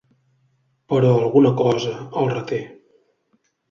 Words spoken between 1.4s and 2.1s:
cosa